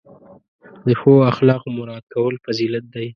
د 0.85 0.89
ښو 0.99 1.13
اخلاقو 1.31 1.67
مراعت 1.77 2.05
کول 2.13 2.35
فضیلت 2.45 2.85
دی. 2.95 3.07